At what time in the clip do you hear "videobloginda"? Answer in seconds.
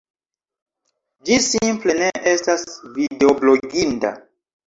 2.97-4.13